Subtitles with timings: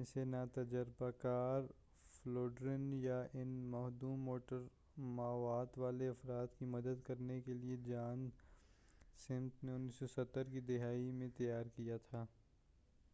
[0.00, 1.62] اسے نا تجربہ کار
[2.14, 4.62] فولڈرز یا ان محدود موٹر
[5.16, 8.28] مہارت والے افراد کی مدد کرنے کیلئے جان
[9.26, 12.24] سمتھ نے 1970 کی دہائی میں تیار کیا تھا